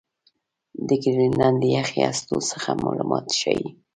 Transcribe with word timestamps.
د 0.87 0.89
ګرینلنډ 1.03 1.57
له 1.61 1.67
یخي 1.77 1.99
هستو 2.07 2.35
څخه 2.51 2.69
معلومات 2.83 3.27
ښيي. 3.39 3.67